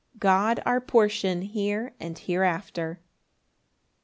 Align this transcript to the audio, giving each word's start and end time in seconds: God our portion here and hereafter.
God 0.17 0.63
our 0.65 0.81
portion 0.81 1.43
here 1.43 1.93
and 1.99 2.17
hereafter. 2.17 3.01